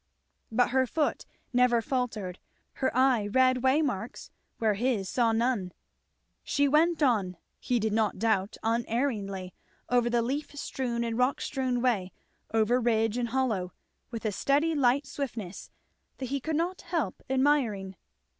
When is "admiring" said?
17.29-17.95